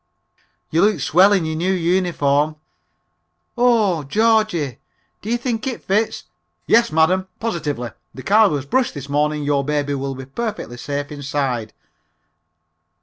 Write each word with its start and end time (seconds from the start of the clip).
"You 0.71 0.81
look 0.81 0.99
swell 0.99 1.31
in 1.31 1.45
your 1.45 1.55
new 1.55 1.71
uniform." 1.73 2.55
"Oh, 3.55 4.01
Georgie, 4.03 4.79
do 5.21 5.29
you 5.29 5.37
think 5.37 5.67
it 5.67 5.83
fits? 5.83 6.23
(Yes, 6.65 6.91
madam, 6.91 7.27
positively, 7.39 7.91
the 8.11 8.23
car 8.23 8.49
was 8.49 8.65
brushed 8.65 8.95
this 8.95 9.09
morning, 9.09 9.43
your 9.43 9.63
baby 9.63 9.93
will 9.93 10.15
be 10.15 10.25
perfectly 10.25 10.77
safe 10.77 11.11
inside.)" 11.11 11.71